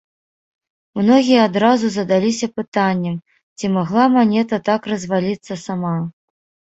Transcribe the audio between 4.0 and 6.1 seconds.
манета так разваліцца сама.